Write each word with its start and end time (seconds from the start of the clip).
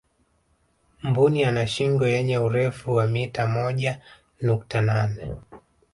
mbuni 1.03 1.43
ana 1.45 1.67
shingo 1.67 2.07
yenye 2.07 2.37
urefu 2.37 2.93
wa 2.93 3.07
mita 3.07 3.47
moja 3.47 3.99
nukta 4.41 4.81
nane 4.81 5.35